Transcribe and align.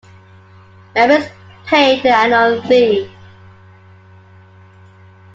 Members 0.95 1.29
paid 1.67 2.03
an 2.07 2.31
annual 2.33 2.63
Fee. 2.63 3.11